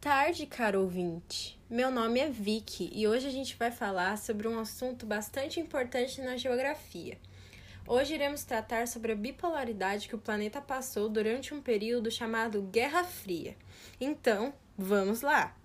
[0.00, 1.58] tarde, caro ouvinte.
[1.68, 6.20] Meu nome é Vicky e hoje a gente vai falar sobre um assunto bastante importante
[6.20, 7.18] na geografia.
[7.84, 13.02] Hoje iremos tratar sobre a bipolaridade que o planeta passou durante um período chamado Guerra
[13.02, 13.56] Fria.
[14.00, 15.56] Então, vamos lá!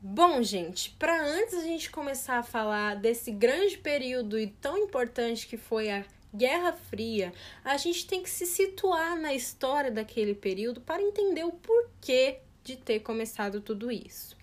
[0.00, 5.46] Bom, gente, para antes a gente começar a falar desse grande período e tão importante
[5.46, 6.02] que foi a
[6.34, 7.32] Guerra Fria,
[7.64, 12.76] a gente tem que se situar na história daquele período para entender o porquê de
[12.76, 14.36] ter começado tudo isso.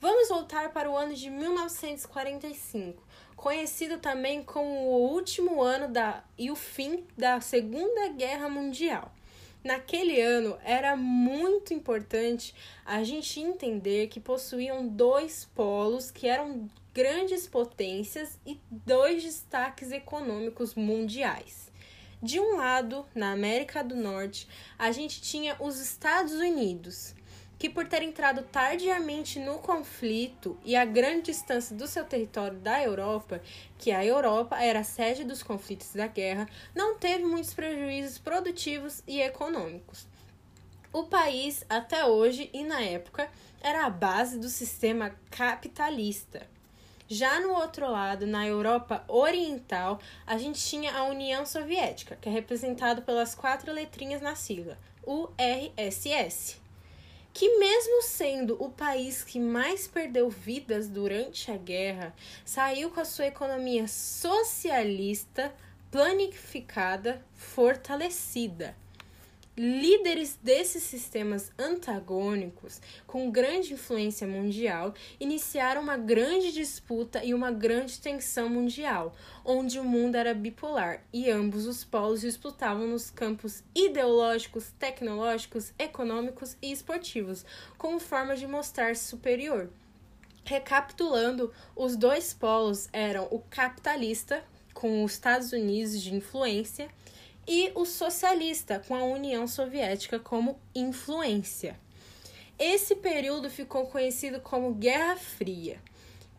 [0.00, 3.02] Vamos voltar para o ano de 1945,
[3.34, 9.12] conhecido também como o último ano da, e o fim da Segunda Guerra Mundial.
[9.64, 17.46] Naquele ano era muito importante a gente entender que possuíam dois polos que eram grandes
[17.46, 21.70] potências e dois destaques econômicos mundiais.
[22.22, 27.14] De um lado, na América do Norte, a gente tinha os Estados Unidos,
[27.58, 32.82] que por ter entrado tardiamente no conflito e a grande distância do seu território da
[32.82, 33.42] Europa,
[33.76, 39.02] que a Europa era a sede dos conflitos da guerra, não teve muitos prejuízos produtivos
[39.06, 40.06] e econômicos.
[40.94, 43.28] O país, até hoje e na época,
[43.60, 46.55] era a base do sistema capitalista.
[47.08, 52.32] Já no outro lado, na Europa Oriental, a gente tinha a União Soviética, que é
[52.32, 54.76] representado pelas quatro letrinhas na sigla,
[55.06, 56.60] URSS,
[57.32, 62.12] que mesmo sendo o país que mais perdeu vidas durante a guerra,
[62.44, 65.54] saiu com a sua economia socialista,
[65.92, 68.74] planificada, fortalecida
[69.56, 77.98] líderes desses sistemas antagônicos, com grande influência mundial, iniciaram uma grande disputa e uma grande
[77.98, 84.72] tensão mundial, onde o mundo era bipolar e ambos os polos disputavam nos campos ideológicos,
[84.78, 87.44] tecnológicos, econômicos e esportivos,
[87.78, 89.70] como forma de mostrar-se superior.
[90.44, 96.88] Recapitulando, os dois polos eram o capitalista, com os Estados Unidos de influência,
[97.46, 101.78] e o socialista, com a União Soviética como influência.
[102.58, 105.80] Esse período ficou conhecido como Guerra Fria.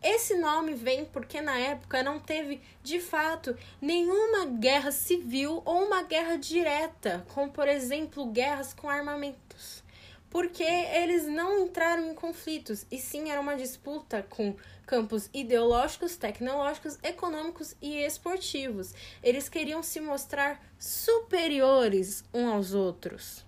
[0.02, 6.02] Esse nome vem porque na época não teve, de fato, nenhuma guerra civil ou uma
[6.02, 9.82] guerra direta, como por exemplo guerras com armamentos
[10.30, 14.54] porque eles não entraram em conflitos, e sim era uma disputa com
[14.88, 18.94] campos ideológicos, tecnológicos, econômicos e esportivos.
[19.22, 23.44] Eles queriam se mostrar superiores uns aos outros.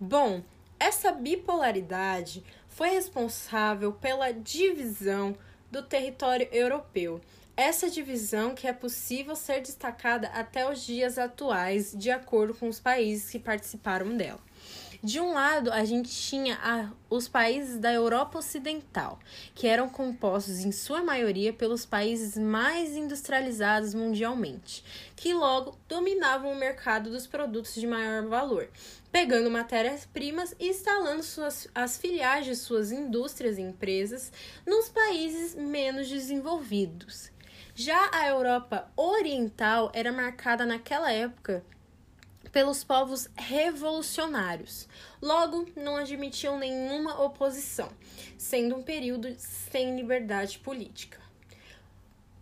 [0.00, 0.42] Bom,
[0.78, 5.36] essa bipolaridade foi responsável pela divisão
[5.70, 7.20] do território europeu.
[7.54, 12.80] Essa divisão que é possível ser destacada até os dias atuais, de acordo com os
[12.80, 14.40] países que participaram dela.
[15.02, 19.18] De um lado, a gente tinha a, os países da Europa Ocidental,
[19.54, 24.84] que eram compostos em sua maioria pelos países mais industrializados mundialmente,
[25.16, 28.68] que logo dominavam o mercado dos produtos de maior valor,
[29.10, 34.30] pegando matérias-primas e instalando suas, as filiais de suas indústrias e empresas
[34.66, 37.32] nos países menos desenvolvidos.
[37.74, 41.64] Já a Europa Oriental era marcada naquela época
[42.52, 44.88] pelos povos revolucionários.
[45.20, 47.88] Logo, não admitiam nenhuma oposição,
[48.36, 51.20] sendo um período sem liberdade política.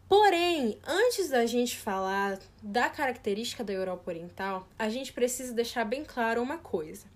[0.08, 6.02] Porém, antes da gente falar da característica da Europa Oriental, a gente precisa deixar bem
[6.02, 7.06] claro uma coisa.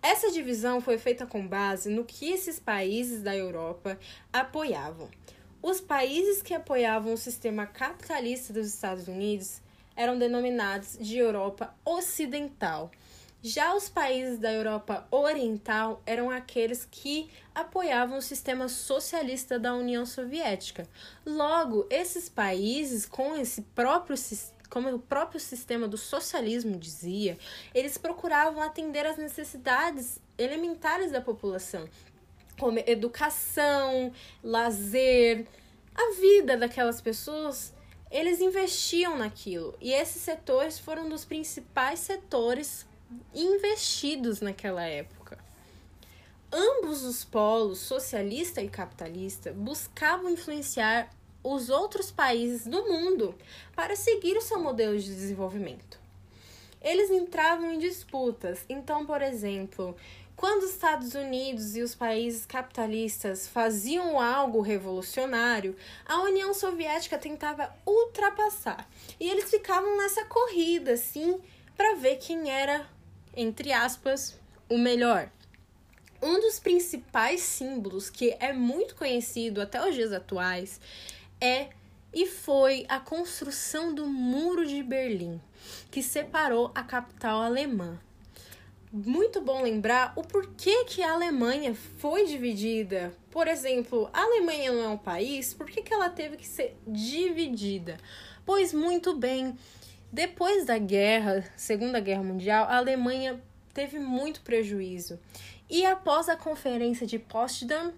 [0.00, 3.98] Essa divisão foi feita com base no que esses países da Europa
[4.32, 5.10] apoiavam.
[5.60, 9.60] Os países que apoiavam o sistema capitalista dos Estados Unidos
[9.98, 12.88] eram denominados de Europa Ocidental.
[13.42, 20.06] Já os países da Europa Oriental eram aqueles que apoiavam o sistema socialista da União
[20.06, 20.88] Soviética.
[21.26, 24.16] Logo, esses países, com esse próprio
[24.70, 27.38] como o próprio sistema do socialismo dizia,
[27.74, 31.88] eles procuravam atender às necessidades elementares da população,
[32.58, 34.12] como educação,
[34.44, 35.46] lazer,
[35.94, 37.72] a vida daquelas pessoas
[38.10, 39.74] eles investiam naquilo.
[39.80, 42.86] E esses setores foram dos principais setores
[43.34, 45.38] investidos naquela época.
[46.50, 51.10] Ambos os polos, socialista e capitalista, buscavam influenciar
[51.42, 53.34] os outros países do mundo
[53.74, 55.98] para seguir o seu modelo de desenvolvimento.
[56.80, 58.64] Eles entravam em disputas.
[58.68, 59.96] Então, por exemplo,
[60.38, 65.76] quando os Estados Unidos e os países capitalistas faziam algo revolucionário,
[66.06, 68.88] a União Soviética tentava ultrapassar.
[69.18, 71.40] E eles ficavam nessa corrida, assim,
[71.76, 72.88] para ver quem era,
[73.36, 74.38] entre aspas,
[74.68, 75.28] o melhor.
[76.22, 80.80] Um dos principais símbolos que é muito conhecido até os dias atuais
[81.40, 81.70] é
[82.14, 85.40] e foi a construção do Muro de Berlim,
[85.90, 87.98] que separou a capital alemã.
[88.90, 93.12] Muito bom lembrar o porquê que a Alemanha foi dividida.
[93.30, 96.74] Por exemplo, a Alemanha não é um país, por que, que ela teve que ser
[96.86, 97.98] dividida?
[98.46, 99.54] Pois muito bem,
[100.10, 103.42] depois da guerra, Segunda Guerra Mundial, a Alemanha
[103.74, 105.20] teve muito prejuízo.
[105.68, 107.92] E após a Conferência de Potsdam,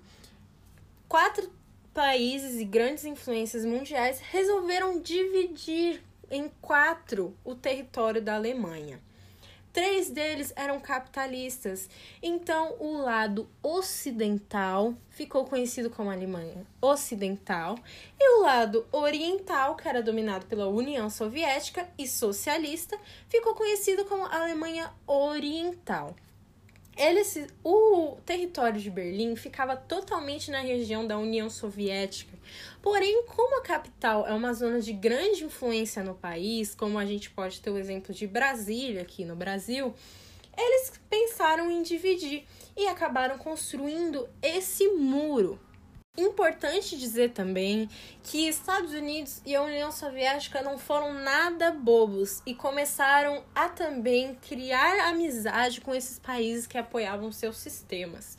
[1.09, 1.49] quatro
[1.95, 9.01] países e grandes influências mundiais resolveram dividir em quatro o território da Alemanha.
[9.73, 11.89] Três deles eram capitalistas,
[12.21, 17.79] então o lado ocidental ficou conhecido como Alemanha Ocidental
[18.19, 24.27] e o lado oriental, que era dominado pela União Soviética e socialista, ficou conhecido como
[24.27, 26.17] Alemanha Oriental.
[27.00, 32.37] Eles, o território de Berlim ficava totalmente na região da União Soviética.
[32.82, 37.31] Porém, como a capital é uma zona de grande influência no país, como a gente
[37.31, 39.94] pode ter o exemplo de Brasília aqui no Brasil,
[40.55, 42.44] eles pensaram em dividir
[42.76, 45.58] e acabaram construindo esse muro
[46.21, 47.89] Importante dizer também
[48.23, 54.35] que Estados Unidos e a União Soviética não foram nada bobos e começaram a também
[54.35, 58.37] criar amizade com esses países que apoiavam seus sistemas.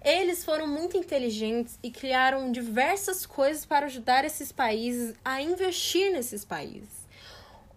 [0.00, 6.44] Eles foram muito inteligentes e criaram diversas coisas para ajudar esses países a investir nesses
[6.44, 7.04] países.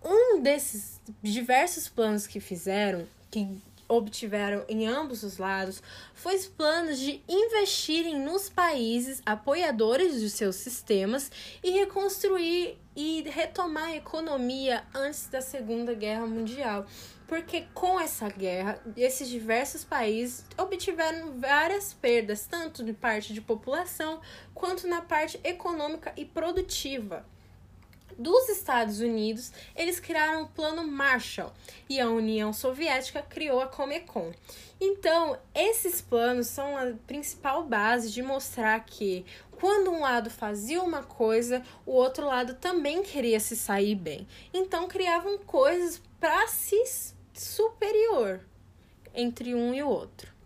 [0.05, 5.81] Um desses diversos planos que fizeram, que obtiveram em ambos os lados
[6.13, 11.31] foi os planos de investirem nos países apoiadores de seus sistemas
[11.63, 16.85] e reconstruir e retomar a economia antes da Segunda Guerra Mundial.
[17.27, 24.21] Porque com essa guerra, esses diversos países obtiveram várias perdas, tanto de parte de população
[24.53, 27.25] quanto na parte econômica e produtiva
[28.17, 31.51] dos Estados Unidos, eles criaram o Plano Marshall
[31.89, 34.31] e a União Soviética criou a Comecon.
[34.79, 39.25] Então, esses planos são a principal base de mostrar que
[39.59, 44.27] quando um lado fazia uma coisa, o outro lado também queria se sair bem.
[44.53, 46.83] Então, criavam coisas para se
[47.33, 48.41] superior
[49.13, 50.36] entre um e o outro.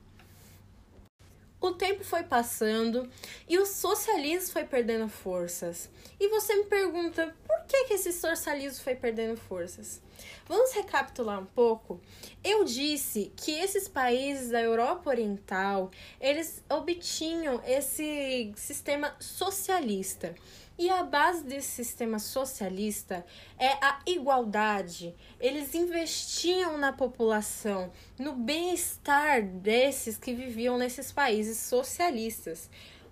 [1.62, 3.08] O tempo foi passando
[3.48, 5.92] e o socialismo foi perdendo forças.
[6.20, 10.02] E você me pergunta, por que, que esse socialismo foi perdendo forças?
[10.48, 12.02] Vamos recapitular um pouco.
[12.44, 20.34] Eu disse que esses países da Europa Oriental, eles obtinham esse sistema socialista.
[20.82, 23.24] E a base desse sistema socialista
[23.60, 25.14] é a igualdade.
[25.40, 32.68] Eles investiam na população, no bem-estar desses que viviam nesses países socialistas.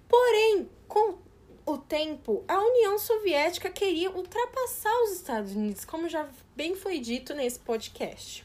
[0.08, 1.20] Porém, com
[1.64, 7.36] o tempo, a União Soviética queria ultrapassar os Estados Unidos, como já bem foi dito
[7.36, 8.44] nesse podcast.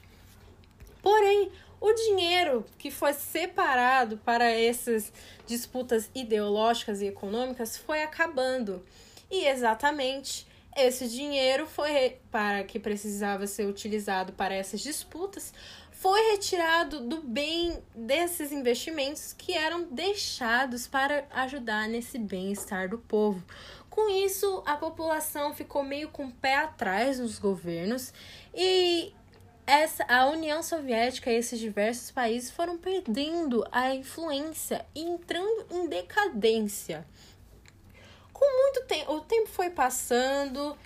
[1.00, 1.50] Porém,
[1.80, 5.10] o dinheiro que foi separado para essas
[5.46, 8.84] disputas ideológicas e econômicas foi acabando.
[9.30, 15.52] E exatamente esse dinheiro foi para que precisava ser utilizado para essas disputas,
[15.92, 23.42] foi retirado do bem desses investimentos que eram deixados para ajudar nesse bem-estar do povo.
[23.88, 28.12] Com isso, a população ficou meio com o pé atrás nos governos
[28.52, 29.14] e
[29.66, 35.88] essa, a União Soviética e esses diversos países foram perdendo a influência e entrando em
[35.88, 37.06] decadência
[38.34, 40.76] com muito tempo, o tempo foi passando,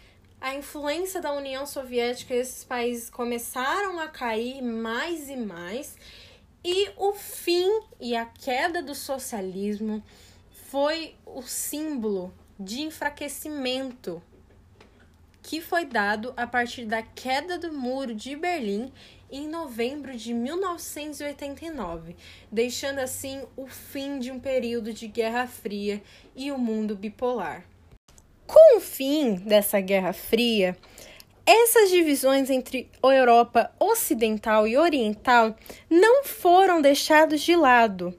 [0.40, 5.96] a influência da União Soviética e esses países começaram a cair mais e mais,
[6.64, 10.04] e o fim e a queda do socialismo
[10.70, 14.22] foi o símbolo de enfraquecimento
[15.48, 18.92] que foi dado a partir da queda do muro de Berlim
[19.32, 22.14] em novembro de 1989,
[22.52, 26.02] deixando assim o fim de um período de Guerra Fria
[26.36, 27.64] e o mundo bipolar.
[28.46, 30.76] Com o fim dessa Guerra Fria,
[31.46, 35.56] essas divisões entre a Europa Ocidental e Oriental
[35.88, 38.14] não foram deixados de lado.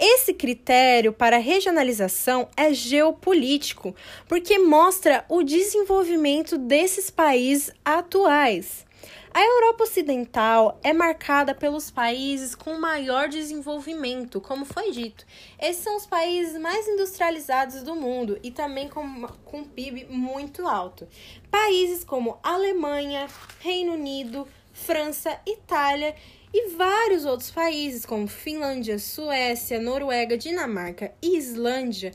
[0.00, 3.96] Esse critério para regionalização é geopolítico,
[4.28, 8.86] porque mostra o desenvolvimento desses países atuais.
[9.34, 15.26] A Europa Ocidental é marcada pelos países com maior desenvolvimento, como foi dito.
[15.60, 21.08] Esses são os países mais industrializados do mundo e também com, com PIB muito alto.
[21.50, 23.26] Países como Alemanha,
[23.60, 26.14] Reino Unido, França, Itália
[26.52, 32.12] e vários outros países, como Finlândia, Suécia, Noruega, Dinamarca, Islândia,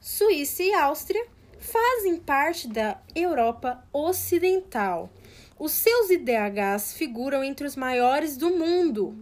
[0.00, 1.24] Suíça e Áustria,
[1.58, 5.10] fazem parte da Europa Ocidental.
[5.58, 9.16] Os seus IDHs figuram entre os maiores do mundo,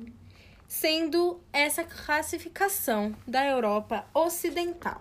[0.68, 5.00] sendo essa classificação da Europa Ocidental.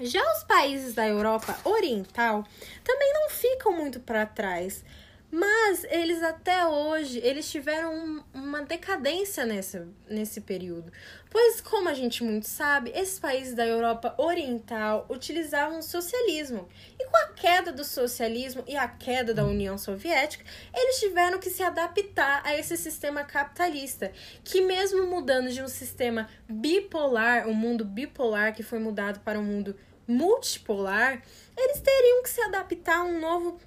[0.00, 2.44] Já os países da Europa Oriental
[2.82, 4.82] também não ficam muito para trás,
[5.30, 10.90] mas eles até hoje, eles tiveram um, uma decadência nessa, nesse período.
[11.30, 16.68] Pois, como a gente muito sabe, esses países da Europa Oriental utilizavam o socialismo.
[16.98, 20.44] E com a queda do socialismo e a queda da União Soviética,
[20.74, 24.10] eles tiveram que se adaptar a esse sistema capitalista,
[24.42, 29.44] que mesmo mudando de um sistema bipolar, um mundo bipolar que foi mudado para um
[29.44, 29.76] mundo
[30.08, 31.22] multipolar,
[31.56, 33.60] eles teriam que se adaptar a um novo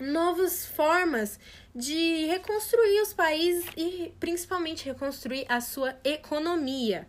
[0.00, 1.38] novas formas
[1.74, 7.06] de reconstruir os países e principalmente reconstruir a sua economia.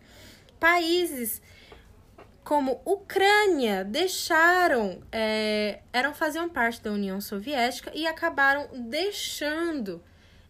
[0.60, 1.42] Países
[2.44, 10.02] como Ucrânia deixaram, é, eram faziam parte da União Soviética e acabaram deixando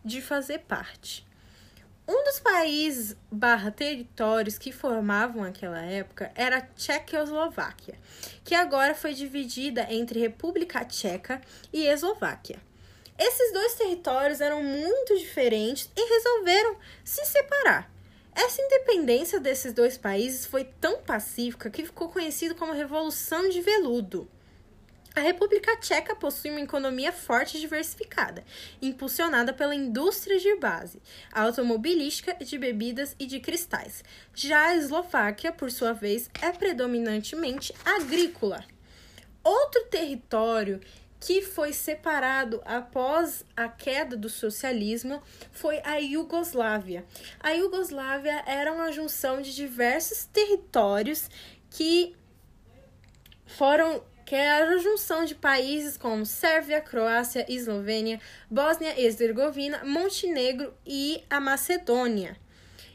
[0.04, 1.26] de fazer parte.
[2.06, 7.94] Um dos países barra territórios que formavam aquela época era a Tchecoslováquia,
[8.44, 11.40] que agora foi dividida entre República Tcheca
[11.72, 12.58] e Eslováquia.
[13.16, 17.88] Esses dois territórios eram muito diferentes e resolveram se separar.
[18.34, 24.28] Essa independência desses dois países foi tão pacífica que ficou conhecido como Revolução de Veludo.
[25.14, 28.42] A República Tcheca possui uma economia forte e diversificada,
[28.80, 34.02] impulsionada pela indústria de base, automobilística, de bebidas e de cristais.
[34.34, 38.64] Já a Eslováquia, por sua vez, é predominantemente agrícola.
[39.44, 40.80] Outro território
[41.20, 47.04] que foi separado após a queda do socialismo foi a Iugoslávia.
[47.38, 51.28] A Iugoslávia era uma junção de diversos territórios
[51.70, 52.16] que
[53.44, 54.02] foram
[54.34, 58.20] era a junção de países como Sérvia, Croácia, Eslovênia,
[58.50, 62.36] Bósnia e Herzegovina, Montenegro e a Macedônia.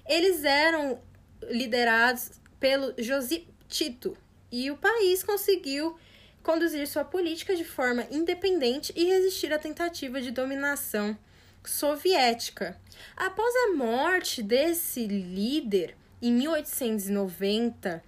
[0.08, 1.02] Eles eram
[1.44, 4.18] liderados pelo Josip Tito
[4.52, 5.98] e o país conseguiu
[6.42, 11.18] conduzir sua política de forma independente e resistir à tentativa de dominação
[11.64, 12.80] soviética.
[13.16, 18.02] Após a morte desse líder em 1890,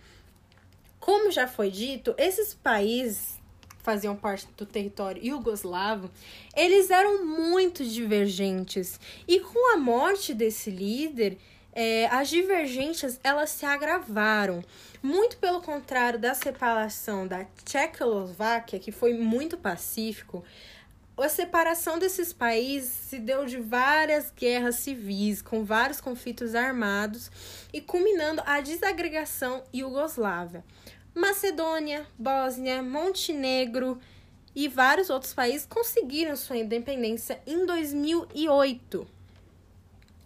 [0.99, 3.39] como já foi dito, esses países
[3.81, 6.11] faziam parte do território iugoslavo,
[6.55, 8.99] eles eram muito divergentes.
[9.27, 11.37] E com a morte desse líder,
[11.73, 14.63] é, as divergências elas se agravaram.
[15.01, 20.43] Muito pelo contrário da separação da Tchecoslováquia, que foi muito pacífico,
[21.21, 27.29] a separação desses países se deu de várias guerras civis, com vários conflitos armados
[27.73, 30.63] e culminando a desagregação iugoslava.
[31.13, 33.99] Macedônia, Bósnia, Montenegro
[34.55, 39.07] e vários outros países conseguiram sua independência em 2008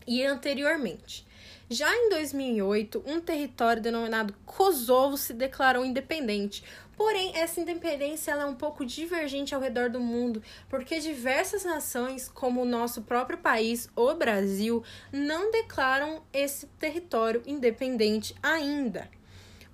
[0.06, 1.26] e anteriormente.
[1.70, 6.64] Já em 2008, um território denominado Kosovo se declarou independente.
[6.96, 12.62] Porém, essa independência é um pouco divergente ao redor do mundo, porque diversas nações, como
[12.62, 19.10] o nosso próprio país, o Brasil, não declaram esse território independente ainda.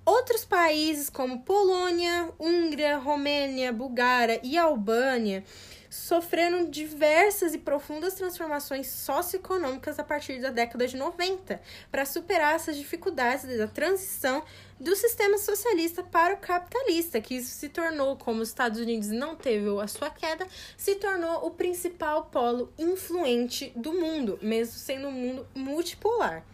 [0.04, 5.44] Outros países como Polônia, Hungria, Romênia, Bulgária e Albânia
[5.90, 12.76] sofreram diversas e profundas transformações socioeconômicas a partir da década de 90 para superar essas
[12.76, 14.44] dificuldades da transição
[14.78, 19.68] do sistema socialista para o capitalista, que se tornou, como os Estados Unidos não teve
[19.80, 25.46] a sua queda, se tornou o principal polo influente do mundo, mesmo sendo um mundo
[25.54, 26.44] multipolar.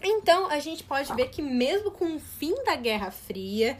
[0.00, 3.78] Então, a gente pode ver que mesmo com o fim da Guerra Fria,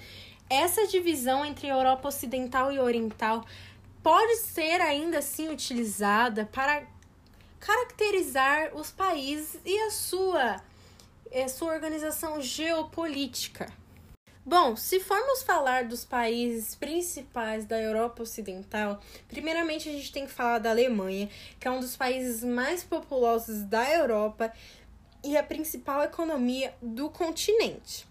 [0.51, 3.45] essa divisão entre Europa Ocidental e Oriental
[4.03, 6.85] pode ser ainda assim utilizada para
[7.61, 10.57] caracterizar os países e a sua,
[11.33, 13.73] a sua organização geopolítica.
[14.45, 20.33] Bom, se formos falar dos países principais da Europa Ocidental, primeiramente a gente tem que
[20.33, 21.31] falar da Alemanha,
[21.61, 24.53] que é um dos países mais populosos da Europa
[25.23, 28.05] e a principal economia do continente.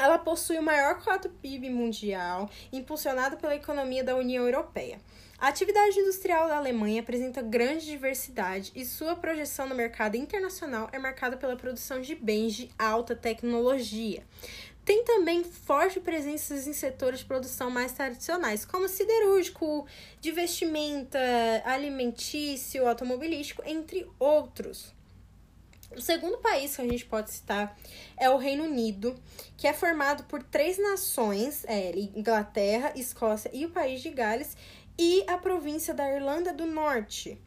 [0.00, 4.98] Ela possui o maior coto PIB mundial, impulsionado pela economia da União Europeia.
[5.38, 10.98] A atividade industrial da Alemanha apresenta grande diversidade e sua projeção no mercado internacional é
[10.98, 14.24] marcada pela produção de bens de alta tecnologia.
[14.86, 19.86] Tem também forte presença em setores de produção mais tradicionais, como siderúrgico,
[20.18, 21.18] de vestimenta,
[21.66, 24.98] alimentício, automobilístico, entre outros.
[25.96, 27.76] O segundo país que a gente pode citar
[28.16, 29.14] é o Reino Unido,
[29.56, 34.56] que é formado por três nações: é, Inglaterra, Escócia e o País de Gales,
[34.96, 37.40] e a província da Irlanda do Norte.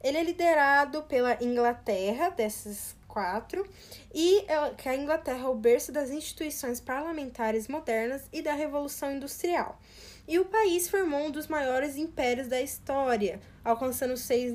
[0.00, 3.68] Ele é liderado pela Inglaterra, dessas quatro,
[4.14, 9.10] e é, que a Inglaterra é o berço das instituições parlamentares modernas e da Revolução
[9.10, 9.80] Industrial.
[10.28, 14.54] E o país formou um dos maiores impérios da história, alcançando seis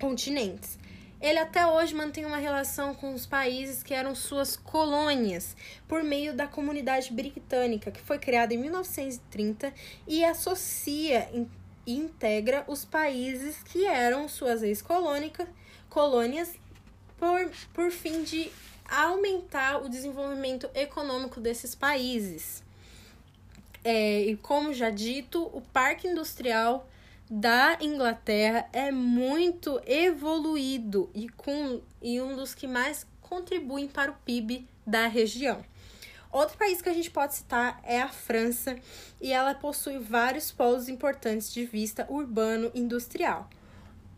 [0.00, 0.76] continentes.
[1.20, 5.56] Ele até hoje mantém uma relação com os países que eram suas colônias,
[5.88, 9.72] por meio da comunidade britânica, que foi criada em 1930
[10.06, 11.46] e associa e
[11.86, 16.58] integra os países que eram suas ex-colônias
[17.16, 18.50] por, por fim de
[18.88, 22.62] aumentar o desenvolvimento econômico desses países.
[23.82, 26.88] É, e como já dito, o parque industrial
[27.30, 34.16] da Inglaterra é muito evoluído e, com, e um dos que mais contribuem para o
[34.24, 35.64] PIB da região.
[36.30, 38.76] Outro país que a gente pode citar é a França,
[39.20, 43.48] e ela possui vários polos importantes de vista urbano industrial.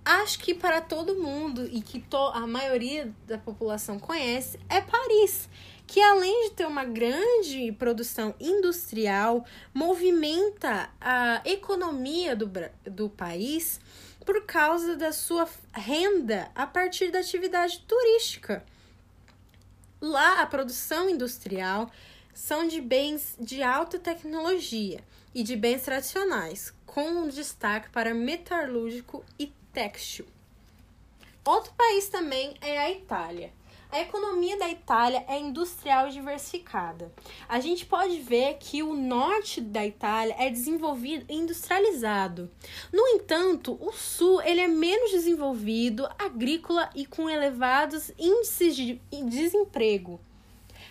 [0.04, 5.48] Acho que para todo mundo e que a maioria da população conhece é Paris,
[5.88, 12.52] que além de ter uma grande produção industrial, movimenta a economia do,
[12.84, 13.80] do país
[14.24, 18.62] por causa da sua renda a partir da atividade turística.
[19.98, 21.90] Lá, a produção industrial
[22.34, 25.02] são de bens de alta tecnologia
[25.34, 30.26] e de bens tradicionais, com um destaque para metalúrgico e têxtil.
[31.46, 33.57] Outro país também é a Itália.
[33.90, 37.10] A economia da Itália é industrial e diversificada.
[37.48, 42.50] A gente pode ver que o norte da Itália é desenvolvido e industrializado.
[42.92, 50.20] No entanto, o sul ele é menos desenvolvido, agrícola e com elevados índices de desemprego.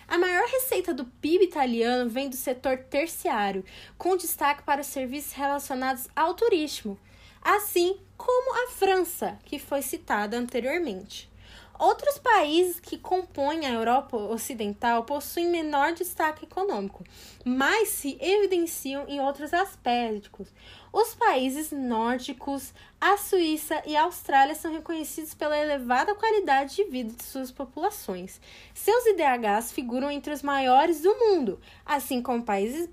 [0.08, 3.64] A maior receita do PIB italiano vem do setor terciário,
[3.96, 6.98] com destaque para serviços relacionados ao turismo,
[7.40, 11.30] assim como a França, que foi citada anteriormente.
[11.78, 17.04] Outros países que compõem a Europa Ocidental possuem menor destaque econômico,
[17.44, 20.48] mas se evidenciam em outros aspectos.
[20.92, 27.12] Os países nórdicos, a Suíça e a Austrália são reconhecidos pela elevada qualidade de vida
[27.12, 28.40] de suas populações.
[28.74, 32.88] Seus IDHs figuram entre os maiores do mundo, assim como Países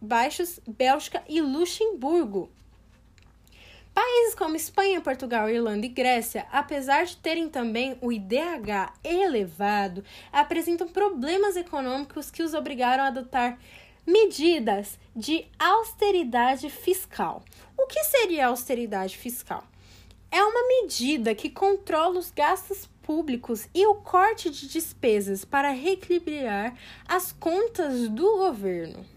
[0.00, 2.50] Baixos, Bélgica e Luxemburgo.
[3.96, 10.86] Países como Espanha, Portugal, Irlanda e Grécia, apesar de terem também o IDH elevado, apresentam
[10.86, 13.58] problemas econômicos que os obrigaram a adotar
[14.06, 17.42] medidas de austeridade fiscal.
[17.74, 19.64] O que seria austeridade fiscal?
[20.30, 26.76] É uma medida que controla os gastos públicos e o corte de despesas para reequilibrar
[27.08, 29.15] as contas do governo.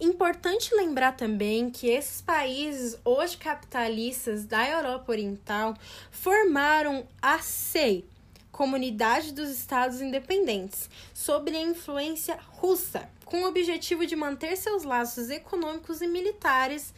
[0.00, 5.76] Importante lembrar também que esses países hoje capitalistas da Europa Oriental
[6.10, 8.06] formaram a CEI,
[8.50, 15.28] Comunidade dos Estados Independentes, sob a influência russa, com o objetivo de manter seus laços
[15.28, 16.94] econômicos e militares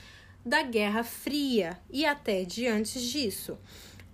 [0.47, 3.59] da Guerra Fria e até de antes disso.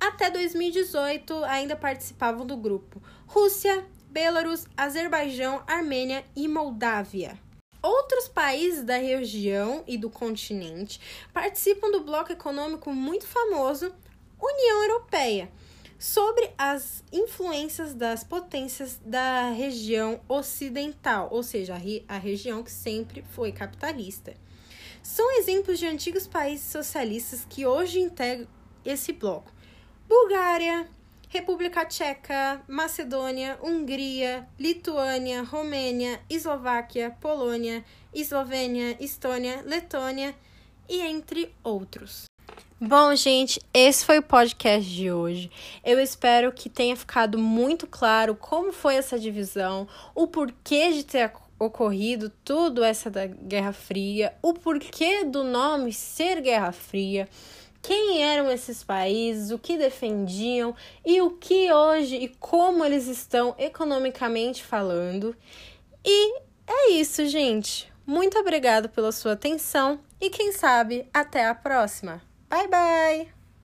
[0.00, 7.38] Até 2018 ainda participavam do grupo Rússia, Belarus, Azerbaijão, Armênia e Moldávia.
[7.82, 11.00] Outros países da região e do continente
[11.32, 13.94] participam do bloco econômico muito famoso
[14.40, 15.50] União Europeia,
[15.98, 21.74] sobre as influências das potências da região ocidental, ou seja,
[22.06, 24.34] a, região que sempre foi capitalista.
[25.02, 28.46] São exemplos de antigos países socialistas que hoje integram
[28.84, 29.52] esse bloco:
[30.08, 30.88] Bulgária,
[31.30, 40.34] República Tcheca, Macedônia, Hungria, Lituânia, Romênia, Eslováquia, Polônia, Eslovênia, Estônia, Letônia
[40.88, 42.24] e entre outros.
[42.80, 45.50] Bom, gente, esse foi o podcast de hoje.
[45.84, 51.30] Eu espero que tenha ficado muito claro como foi essa divisão, o porquê de ter
[51.58, 57.28] ocorrido tudo essa da Guerra Fria, o porquê do nome ser Guerra Fria
[57.82, 63.54] quem eram esses países, o que defendiam e o que hoje e como eles estão
[63.58, 65.34] economicamente falando.
[66.04, 67.90] E é isso, gente.
[68.06, 72.22] Muito obrigado pela sua atenção e quem sabe até a próxima.
[72.48, 73.37] Bye bye!